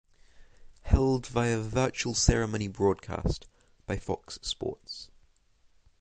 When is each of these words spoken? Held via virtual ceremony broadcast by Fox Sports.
Held 0.81 1.27
via 1.27 1.59
virtual 1.59 2.15
ceremony 2.15 2.67
broadcast 2.67 3.45
by 3.85 3.97
Fox 3.99 4.39
Sports. 4.41 5.11